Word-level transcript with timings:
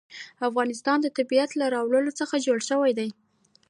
د 0.37 0.39
افغانستان 0.49 0.97
طبیعت 1.17 1.51
له 1.59 1.65
واوره 1.73 2.11
څخه 2.19 2.43
جوړ 2.45 2.59
شوی 2.69 2.91
دی. 2.99 3.09